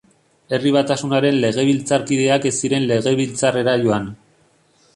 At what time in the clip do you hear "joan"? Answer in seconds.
3.85-4.09